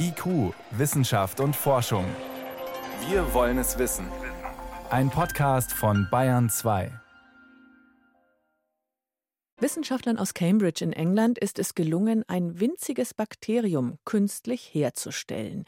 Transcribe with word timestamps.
IQ, 0.00 0.54
Wissenschaft 0.70 1.40
und 1.40 1.54
Forschung. 1.54 2.04
Wir 3.10 3.34
wollen 3.34 3.58
es 3.58 3.78
wissen. 3.78 4.06
Ein 4.88 5.10
Podcast 5.10 5.72
von 5.72 6.08
Bayern 6.10 6.48
2. 6.48 6.90
Wissenschaftlern 9.58 10.16
aus 10.18 10.32
Cambridge 10.32 10.82
in 10.82 10.94
England 10.94 11.38
ist 11.38 11.58
es 11.58 11.74
gelungen, 11.74 12.24
ein 12.28 12.60
winziges 12.60 13.12
Bakterium 13.12 13.98
künstlich 14.06 14.70
herzustellen. 14.72 15.64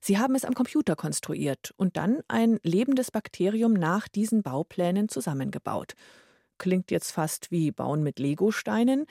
Sie 0.00 0.16
haben 0.16 0.34
es 0.34 0.46
am 0.46 0.54
Computer 0.54 0.96
konstruiert 0.96 1.74
und 1.76 1.98
dann 1.98 2.22
ein 2.28 2.58
lebendes 2.62 3.10
Bakterium 3.10 3.74
nach 3.74 4.08
diesen 4.08 4.42
Bauplänen 4.42 5.10
zusammengebaut. 5.10 5.92
Klingt 6.56 6.90
jetzt 6.90 7.10
fast 7.10 7.50
wie 7.50 7.70
Bauen 7.70 8.02
mit 8.02 8.18
Legosteinen. 8.18 9.04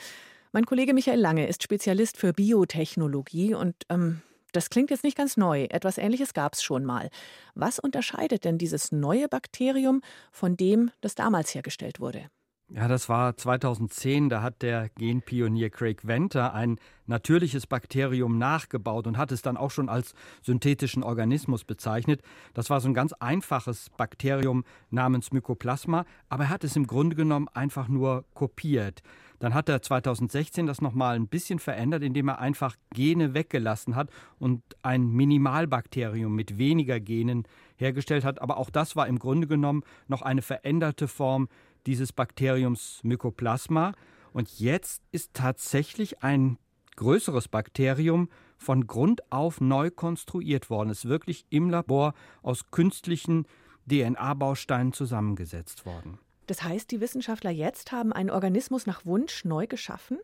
Mein 0.51 0.65
Kollege 0.65 0.95
Michael 0.95 1.19
Lange 1.19 1.47
ist 1.47 1.61
Spezialist 1.61 2.17
für 2.17 2.33
Biotechnologie 2.33 3.53
und 3.53 3.75
ähm, 3.89 4.21
das 4.51 4.69
klingt 4.69 4.89
jetzt 4.89 5.03
nicht 5.03 5.17
ganz 5.17 5.37
neu. 5.37 5.63
Etwas 5.69 5.97
Ähnliches 5.97 6.33
gab 6.33 6.53
es 6.53 6.63
schon 6.63 6.85
mal. 6.85 7.09
Was 7.55 7.79
unterscheidet 7.79 8.45
denn 8.45 8.57
dieses 8.57 8.91
neue 8.91 9.27
Bakterium 9.27 10.01
von 10.31 10.57
dem, 10.57 10.91
das 11.01 11.15
damals 11.15 11.53
hergestellt 11.53 11.99
wurde? 11.99 12.29
Ja, 12.73 12.87
das 12.87 13.09
war 13.09 13.35
2010. 13.35 14.29
Da 14.29 14.41
hat 14.41 14.61
der 14.61 14.87
Genpionier 14.95 15.69
Craig 15.69 16.07
Venter 16.07 16.53
ein 16.53 16.79
natürliches 17.05 17.67
Bakterium 17.67 18.37
nachgebaut 18.37 19.07
und 19.07 19.17
hat 19.17 19.33
es 19.33 19.41
dann 19.41 19.57
auch 19.57 19.71
schon 19.71 19.89
als 19.89 20.13
synthetischen 20.41 21.03
Organismus 21.03 21.65
bezeichnet. 21.65 22.21
Das 22.53 22.69
war 22.69 22.79
so 22.79 22.87
ein 22.87 22.93
ganz 22.93 23.11
einfaches 23.11 23.89
Bakterium 23.97 24.63
namens 24.89 25.33
Mycoplasma, 25.33 26.05
aber 26.29 26.45
er 26.45 26.49
hat 26.49 26.63
es 26.63 26.77
im 26.77 26.87
Grunde 26.87 27.17
genommen 27.17 27.49
einfach 27.49 27.89
nur 27.89 28.23
kopiert. 28.33 29.01
Dann 29.41 29.55
hat 29.55 29.69
er 29.69 29.81
2016 29.81 30.67
das 30.67 30.81
nochmal 30.81 31.15
ein 31.15 31.27
bisschen 31.27 31.57
verändert, 31.57 32.03
indem 32.03 32.27
er 32.27 32.37
einfach 32.37 32.75
Gene 32.93 33.33
weggelassen 33.33 33.95
hat 33.95 34.11
und 34.37 34.61
ein 34.83 35.07
Minimalbakterium 35.09 36.33
mit 36.33 36.59
weniger 36.59 36.99
Genen 36.99 37.47
hergestellt 37.75 38.23
hat. 38.23 38.39
Aber 38.39 38.57
auch 38.57 38.69
das 38.69 38.95
war 38.95 39.07
im 39.07 39.17
Grunde 39.17 39.47
genommen 39.47 39.81
noch 40.07 40.21
eine 40.21 40.43
veränderte 40.43 41.07
Form 41.07 41.49
dieses 41.87 42.13
Bakteriums 42.13 42.99
Mycoplasma. 43.01 43.93
Und 44.31 44.59
jetzt 44.59 45.01
ist 45.11 45.33
tatsächlich 45.33 46.21
ein 46.21 46.59
größeres 46.97 47.47
Bakterium 47.47 48.29
von 48.59 48.85
Grund 48.85 49.23
auf 49.31 49.59
neu 49.59 49.89
konstruiert 49.89 50.69
worden. 50.69 50.91
Es 50.91 50.99
ist 50.99 51.09
wirklich 51.09 51.45
im 51.49 51.71
Labor 51.71 52.13
aus 52.43 52.69
künstlichen 52.69 53.47
DNA-Bausteinen 53.89 54.93
zusammengesetzt 54.93 55.87
worden. 55.87 56.19
Das 56.51 56.63
heißt, 56.63 56.91
die 56.91 56.99
Wissenschaftler 56.99 57.49
jetzt 57.49 57.93
haben 57.93 58.11
einen 58.11 58.29
Organismus 58.29 58.85
nach 58.85 59.05
Wunsch 59.05 59.45
neu 59.45 59.67
geschaffen? 59.67 60.17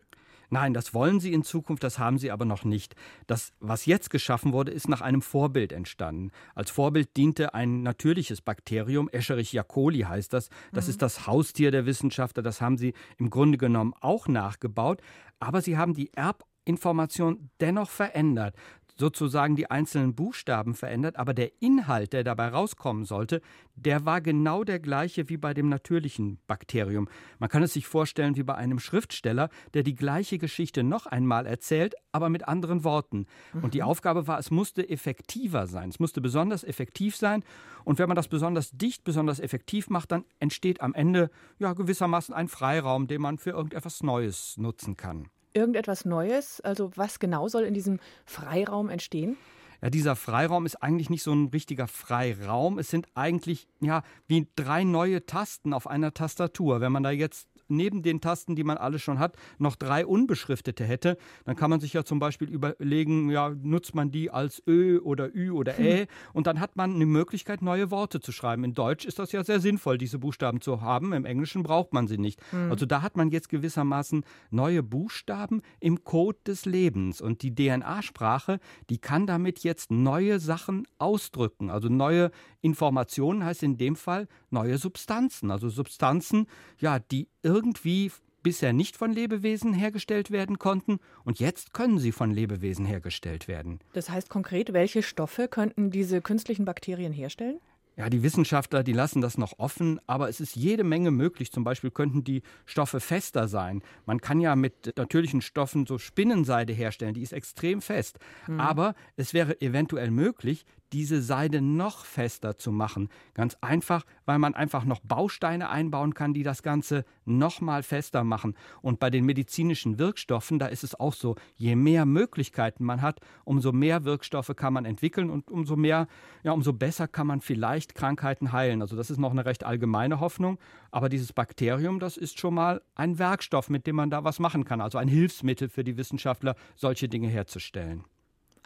Nein, 0.50 0.74
das 0.74 0.92
wollen 0.92 1.20
sie 1.20 1.32
in 1.32 1.42
Zukunft, 1.42 1.82
das 1.82 1.98
haben 1.98 2.18
sie 2.18 2.30
aber 2.30 2.44
noch 2.44 2.64
nicht. 2.64 2.94
Das, 3.26 3.54
was 3.60 3.86
jetzt 3.86 4.10
geschaffen 4.10 4.52
wurde, 4.52 4.70
ist 4.70 4.90
nach 4.90 5.00
einem 5.00 5.22
Vorbild 5.22 5.72
entstanden. 5.72 6.30
Als 6.54 6.70
Vorbild 6.70 7.16
diente 7.16 7.54
ein 7.54 7.82
natürliches 7.82 8.42
Bakterium, 8.42 9.08
Escherichia 9.08 9.62
coli 9.62 10.00
heißt 10.00 10.34
das. 10.34 10.50
Das 10.70 10.84
mhm. 10.84 10.90
ist 10.90 11.00
das 11.00 11.26
Haustier 11.26 11.70
der 11.70 11.86
Wissenschaftler, 11.86 12.42
das 12.42 12.60
haben 12.60 12.76
sie 12.76 12.92
im 13.16 13.30
Grunde 13.30 13.56
genommen 13.56 13.94
auch 13.98 14.28
nachgebaut. 14.28 15.00
Aber 15.40 15.62
sie 15.62 15.78
haben 15.78 15.94
die 15.94 16.12
Erbinformation 16.12 17.48
dennoch 17.58 17.88
verändert 17.88 18.54
sozusagen 18.98 19.56
die 19.56 19.70
einzelnen 19.70 20.14
Buchstaben 20.14 20.74
verändert, 20.74 21.16
aber 21.16 21.32
der 21.32 21.62
Inhalt, 21.62 22.12
der 22.12 22.24
dabei 22.24 22.48
rauskommen 22.48 23.04
sollte, 23.04 23.40
der 23.76 24.04
war 24.04 24.20
genau 24.20 24.64
der 24.64 24.80
gleiche 24.80 25.28
wie 25.28 25.36
bei 25.36 25.54
dem 25.54 25.68
natürlichen 25.68 26.38
Bakterium. 26.46 27.08
Man 27.38 27.48
kann 27.48 27.62
es 27.62 27.72
sich 27.72 27.86
vorstellen 27.86 28.36
wie 28.36 28.42
bei 28.42 28.56
einem 28.56 28.80
Schriftsteller, 28.80 29.50
der 29.74 29.84
die 29.84 29.94
gleiche 29.94 30.38
Geschichte 30.38 30.82
noch 30.82 31.06
einmal 31.06 31.46
erzählt, 31.46 31.94
aber 32.10 32.28
mit 32.28 32.48
anderen 32.48 32.82
Worten. 32.82 33.26
Und 33.62 33.74
die 33.74 33.80
mhm. 33.80 33.86
Aufgabe 33.86 34.26
war, 34.26 34.38
es 34.38 34.50
musste 34.50 34.88
effektiver 34.88 35.66
sein. 35.66 35.90
Es 35.90 36.00
musste 36.00 36.20
besonders 36.20 36.64
effektiv 36.64 37.16
sein. 37.16 37.44
Und 37.84 37.98
wenn 37.98 38.08
man 38.08 38.16
das 38.16 38.28
besonders 38.28 38.72
dicht, 38.72 39.04
besonders 39.04 39.38
effektiv 39.38 39.88
macht, 39.90 40.10
dann 40.10 40.24
entsteht 40.40 40.80
am 40.80 40.94
Ende 40.94 41.30
ja 41.58 41.72
gewissermaßen 41.72 42.34
ein 42.34 42.48
Freiraum, 42.48 43.06
den 43.06 43.20
man 43.20 43.38
für 43.38 43.50
irgendetwas 43.50 44.02
Neues 44.02 44.56
nutzen 44.56 44.96
kann 44.96 45.28
irgendetwas 45.54 46.04
Neues? 46.04 46.60
Also 46.60 46.90
was 46.96 47.18
genau 47.18 47.48
soll 47.48 47.64
in 47.64 47.74
diesem 47.74 48.00
Freiraum 48.26 48.90
entstehen? 48.90 49.36
Ja, 49.82 49.90
dieser 49.90 50.16
Freiraum 50.16 50.66
ist 50.66 50.76
eigentlich 50.82 51.10
nicht 51.10 51.22
so 51.22 51.32
ein 51.32 51.48
richtiger 51.48 51.86
Freiraum. 51.86 52.78
Es 52.78 52.90
sind 52.90 53.06
eigentlich 53.14 53.68
ja 53.80 54.02
wie 54.26 54.48
drei 54.56 54.84
neue 54.84 55.24
Tasten 55.26 55.72
auf 55.72 55.86
einer 55.86 56.14
Tastatur. 56.14 56.80
Wenn 56.80 56.92
man 56.92 57.02
da 57.02 57.10
jetzt 57.10 57.48
neben 57.68 58.02
den 58.02 58.20
Tasten, 58.20 58.56
die 58.56 58.64
man 58.64 58.76
alle 58.76 58.98
schon 58.98 59.18
hat, 59.18 59.36
noch 59.58 59.76
drei 59.76 60.06
unbeschriftete 60.06 60.84
hätte, 60.84 61.18
dann 61.44 61.56
kann 61.56 61.70
man 61.70 61.80
sich 61.80 61.92
ja 61.92 62.04
zum 62.04 62.18
Beispiel 62.18 62.48
überlegen, 62.48 63.30
ja, 63.30 63.50
nutzt 63.50 63.94
man 63.94 64.10
die 64.10 64.30
als 64.30 64.62
Ö 64.66 64.98
oder 64.98 65.34
Ü 65.34 65.50
oder 65.50 65.78
Ä 65.78 66.06
und 66.32 66.46
dann 66.46 66.60
hat 66.60 66.76
man 66.76 66.94
eine 66.94 67.06
Möglichkeit, 67.06 67.62
neue 67.62 67.90
Worte 67.90 68.20
zu 68.20 68.32
schreiben. 68.32 68.64
In 68.64 68.74
Deutsch 68.74 69.04
ist 69.04 69.18
das 69.18 69.32
ja 69.32 69.44
sehr 69.44 69.60
sinnvoll, 69.60 69.98
diese 69.98 70.18
Buchstaben 70.18 70.60
zu 70.60 70.80
haben. 70.80 71.12
Im 71.12 71.24
Englischen 71.24 71.62
braucht 71.62 71.92
man 71.92 72.06
sie 72.06 72.18
nicht. 72.18 72.40
Mhm. 72.52 72.70
Also 72.70 72.86
da 72.86 73.02
hat 73.02 73.16
man 73.16 73.30
jetzt 73.30 73.48
gewissermaßen 73.48 74.24
neue 74.50 74.82
Buchstaben 74.82 75.62
im 75.80 76.04
Code 76.04 76.38
des 76.46 76.64
Lebens 76.64 77.20
und 77.20 77.42
die 77.42 77.54
DNA-Sprache, 77.54 78.58
die 78.90 78.98
kann 78.98 79.26
damit 79.26 79.60
jetzt 79.60 79.67
neue 79.90 80.40
Sachen 80.40 80.86
ausdrücken. 80.98 81.70
Also 81.70 81.88
neue 81.88 82.30
Informationen 82.60 83.44
heißt 83.44 83.62
in 83.62 83.76
dem 83.76 83.96
Fall 83.96 84.28
neue 84.50 84.78
Substanzen. 84.78 85.50
Also 85.50 85.68
Substanzen, 85.68 86.46
ja, 86.78 86.98
die 86.98 87.28
irgendwie 87.42 88.10
bisher 88.42 88.72
nicht 88.72 88.96
von 88.96 89.12
Lebewesen 89.12 89.74
hergestellt 89.74 90.30
werden 90.30 90.58
konnten 90.58 91.00
und 91.24 91.40
jetzt 91.40 91.74
können 91.74 91.98
sie 91.98 92.12
von 92.12 92.30
Lebewesen 92.30 92.86
hergestellt 92.86 93.48
werden. 93.48 93.80
Das 93.92 94.10
heißt 94.10 94.30
konkret, 94.30 94.72
welche 94.72 95.02
Stoffe 95.02 95.48
könnten 95.48 95.90
diese 95.90 96.22
künstlichen 96.22 96.64
Bakterien 96.64 97.12
herstellen? 97.12 97.60
Ja, 97.98 98.08
die 98.08 98.22
Wissenschaftler, 98.22 98.84
die 98.84 98.92
lassen 98.92 99.20
das 99.20 99.38
noch 99.38 99.58
offen, 99.58 99.98
aber 100.06 100.28
es 100.28 100.40
ist 100.40 100.54
jede 100.54 100.84
Menge 100.84 101.10
möglich. 101.10 101.50
Zum 101.50 101.64
Beispiel 101.64 101.90
könnten 101.90 102.22
die 102.22 102.42
Stoffe 102.64 103.00
fester 103.00 103.48
sein. 103.48 103.82
Man 104.06 104.20
kann 104.20 104.40
ja 104.40 104.54
mit 104.54 104.96
natürlichen 104.96 105.42
Stoffen 105.42 105.84
so 105.84 105.98
Spinnenseide 105.98 106.72
herstellen, 106.72 107.14
die 107.14 107.22
ist 107.22 107.32
extrem 107.32 107.82
fest. 107.82 108.20
Mhm. 108.46 108.60
Aber 108.60 108.94
es 109.16 109.34
wäre 109.34 109.60
eventuell 109.60 110.12
möglich, 110.12 110.64
diese 110.92 111.22
Seide 111.22 111.60
noch 111.60 112.04
fester 112.04 112.56
zu 112.56 112.72
machen. 112.72 113.08
Ganz 113.34 113.56
einfach, 113.60 114.04
weil 114.24 114.38
man 114.38 114.54
einfach 114.54 114.84
noch 114.84 115.00
Bausteine 115.00 115.70
einbauen 115.70 116.14
kann, 116.14 116.34
die 116.34 116.42
das 116.42 116.62
Ganze 116.62 117.04
noch 117.24 117.60
mal 117.60 117.82
fester 117.82 118.24
machen. 118.24 118.54
Und 118.82 119.00
bei 119.00 119.10
den 119.10 119.24
medizinischen 119.24 119.98
Wirkstoffen, 119.98 120.58
da 120.58 120.66
ist 120.66 120.84
es 120.84 120.98
auch 120.98 121.14
so, 121.14 121.36
je 121.56 121.76
mehr 121.76 122.06
Möglichkeiten 122.06 122.84
man 122.84 123.02
hat, 123.02 123.20
umso 123.44 123.72
mehr 123.72 124.04
Wirkstoffe 124.04 124.52
kann 124.56 124.72
man 124.72 124.84
entwickeln 124.84 125.30
und 125.30 125.50
umso 125.50 125.76
mehr, 125.76 126.08
ja, 126.42 126.52
umso 126.52 126.72
besser 126.72 127.08
kann 127.08 127.26
man 127.26 127.40
vielleicht 127.40 127.94
Krankheiten 127.94 128.52
heilen. 128.52 128.82
Also 128.82 128.96
das 128.96 129.10
ist 129.10 129.18
noch 129.18 129.32
eine 129.32 129.44
recht 129.44 129.64
allgemeine 129.64 130.20
Hoffnung. 130.20 130.58
Aber 130.90 131.08
dieses 131.08 131.32
Bakterium, 131.32 131.98
das 131.98 132.16
ist 132.16 132.38
schon 132.38 132.54
mal 132.54 132.82
ein 132.94 133.18
Werkstoff, 133.18 133.68
mit 133.68 133.86
dem 133.86 133.96
man 133.96 134.10
da 134.10 134.24
was 134.24 134.38
machen 134.38 134.64
kann. 134.64 134.80
Also 134.80 134.98
ein 134.98 135.08
Hilfsmittel 135.08 135.68
für 135.68 135.84
die 135.84 135.96
Wissenschaftler, 135.96 136.54
solche 136.76 137.08
Dinge 137.08 137.28
herzustellen. 137.28 138.04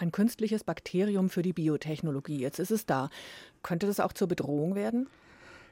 Ein 0.02 0.10
künstliches 0.10 0.64
Bakterium 0.64 1.30
für 1.30 1.42
die 1.42 1.52
Biotechnologie. 1.52 2.40
Jetzt 2.40 2.58
ist 2.58 2.72
es 2.72 2.86
da. 2.86 3.08
Könnte 3.62 3.86
das 3.86 4.00
auch 4.00 4.12
zur 4.12 4.26
Bedrohung 4.26 4.74
werden? 4.74 5.08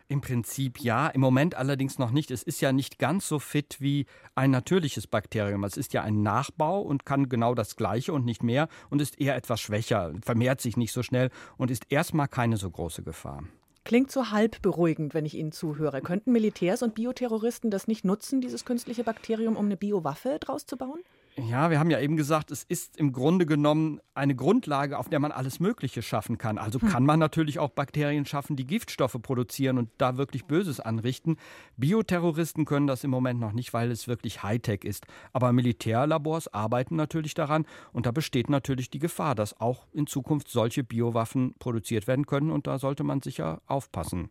Im 0.06 0.20
Prinzip 0.20 0.78
ja, 0.78 1.08
im 1.08 1.20
Moment 1.20 1.56
allerdings 1.56 1.98
noch 1.98 2.12
nicht. 2.12 2.30
Es 2.30 2.44
ist 2.44 2.60
ja 2.60 2.70
nicht 2.70 3.00
ganz 3.00 3.26
so 3.26 3.40
fit 3.40 3.78
wie 3.80 4.06
ein 4.36 4.52
natürliches 4.52 5.08
Bakterium. 5.08 5.64
Es 5.64 5.76
ist 5.76 5.94
ja 5.94 6.04
ein 6.04 6.22
Nachbau 6.22 6.80
und 6.80 7.04
kann 7.04 7.28
genau 7.28 7.56
das 7.56 7.74
Gleiche 7.74 8.12
und 8.12 8.24
nicht 8.24 8.44
mehr 8.44 8.68
und 8.88 9.02
ist 9.02 9.20
eher 9.20 9.34
etwas 9.34 9.60
schwächer, 9.60 10.12
vermehrt 10.22 10.60
sich 10.60 10.76
nicht 10.76 10.92
so 10.92 11.02
schnell 11.02 11.30
und 11.56 11.72
ist 11.72 11.90
erstmal 11.90 12.28
keine 12.28 12.56
so 12.56 12.70
große 12.70 13.02
Gefahr. 13.02 13.42
Klingt 13.82 14.12
so 14.12 14.30
halb 14.30 14.62
beruhigend, 14.62 15.12
wenn 15.12 15.26
ich 15.26 15.34
Ihnen 15.34 15.50
zuhöre. 15.50 16.02
Könnten 16.02 16.30
Militärs 16.30 16.84
und 16.84 16.94
Bioterroristen 16.94 17.72
das 17.72 17.88
nicht 17.88 18.04
nutzen, 18.04 18.40
dieses 18.40 18.64
künstliche 18.64 19.02
Bakterium, 19.02 19.56
um 19.56 19.64
eine 19.64 19.76
Biowaffe 19.76 20.38
draus 20.38 20.66
zu 20.66 20.76
bauen? 20.76 21.00
Ja, 21.48 21.70
wir 21.70 21.78
haben 21.78 21.90
ja 21.90 22.00
eben 22.00 22.16
gesagt, 22.16 22.50
es 22.50 22.64
ist 22.64 22.96
im 22.96 23.12
Grunde 23.12 23.46
genommen 23.46 24.00
eine 24.14 24.34
Grundlage, 24.34 24.98
auf 24.98 25.08
der 25.08 25.20
man 25.20 25.32
alles 25.32 25.60
Mögliche 25.60 26.02
schaffen 26.02 26.38
kann. 26.38 26.58
Also 26.58 26.80
hm. 26.80 26.88
kann 26.88 27.04
man 27.04 27.18
natürlich 27.18 27.58
auch 27.58 27.70
Bakterien 27.70 28.26
schaffen, 28.26 28.56
die 28.56 28.66
Giftstoffe 28.66 29.16
produzieren 29.22 29.78
und 29.78 29.90
da 29.98 30.16
wirklich 30.16 30.44
Böses 30.44 30.80
anrichten. 30.80 31.36
Bioterroristen 31.76 32.64
können 32.64 32.86
das 32.86 33.04
im 33.04 33.10
Moment 33.10 33.40
noch 33.40 33.52
nicht, 33.52 33.72
weil 33.72 33.90
es 33.90 34.08
wirklich 34.08 34.42
Hightech 34.42 34.84
ist. 34.84 35.06
Aber 35.32 35.52
Militärlabors 35.52 36.52
arbeiten 36.52 36.96
natürlich 36.96 37.34
daran 37.34 37.66
und 37.92 38.06
da 38.06 38.10
besteht 38.10 38.50
natürlich 38.50 38.90
die 38.90 38.98
Gefahr, 38.98 39.34
dass 39.34 39.60
auch 39.60 39.86
in 39.92 40.06
Zukunft 40.06 40.48
solche 40.48 40.84
Biowaffen 40.84 41.54
produziert 41.58 42.06
werden 42.06 42.26
können 42.26 42.50
und 42.50 42.66
da 42.66 42.78
sollte 42.78 43.04
man 43.04 43.22
sicher 43.22 43.62
aufpassen. 43.66 44.30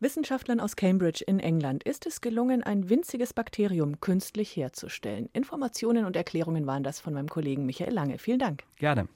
Wissenschaftlern 0.00 0.60
aus 0.60 0.76
Cambridge 0.76 1.22
in 1.26 1.38
England 1.38 1.84
ist 1.84 2.06
es 2.06 2.20
gelungen, 2.20 2.62
ein 2.62 2.90
winziges 2.90 3.32
Bakterium 3.32 4.00
künstlich 4.00 4.56
herzustellen. 4.56 5.28
Informationen 5.32 6.04
und 6.04 6.16
Erklärungen 6.16 6.66
waren 6.66 6.82
das 6.82 7.00
von 7.00 7.14
meinem 7.14 7.28
Kollegen 7.28 7.66
Michael 7.66 7.92
Lange. 7.94 8.18
Vielen 8.18 8.38
Dank. 8.38 8.64
Gerne. 8.76 9.08